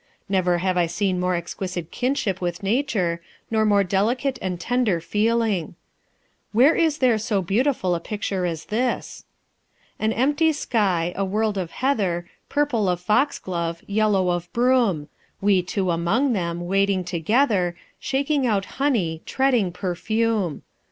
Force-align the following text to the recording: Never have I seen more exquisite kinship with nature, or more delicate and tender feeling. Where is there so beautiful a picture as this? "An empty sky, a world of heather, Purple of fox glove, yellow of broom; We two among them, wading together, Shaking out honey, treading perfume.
Never 0.27 0.57
have 0.57 0.77
I 0.77 0.87
seen 0.87 1.19
more 1.19 1.35
exquisite 1.35 1.91
kinship 1.91 2.41
with 2.41 2.63
nature, 2.63 3.21
or 3.51 3.65
more 3.65 3.83
delicate 3.83 4.39
and 4.41 4.59
tender 4.59 4.99
feeling. 4.99 5.75
Where 6.53 6.73
is 6.75 6.97
there 6.97 7.19
so 7.19 7.43
beautiful 7.43 7.93
a 7.93 7.99
picture 7.99 8.43
as 8.47 8.65
this? 8.73 9.25
"An 9.99 10.11
empty 10.11 10.53
sky, 10.53 11.13
a 11.15 11.23
world 11.23 11.55
of 11.55 11.69
heather, 11.69 12.27
Purple 12.49 12.89
of 12.89 12.99
fox 12.99 13.37
glove, 13.37 13.83
yellow 13.85 14.29
of 14.29 14.51
broom; 14.53 15.07
We 15.39 15.61
two 15.61 15.91
among 15.91 16.33
them, 16.33 16.65
wading 16.65 17.03
together, 17.03 17.77
Shaking 17.99 18.47
out 18.47 18.65
honey, 18.81 19.21
treading 19.27 19.71
perfume. 19.71 20.63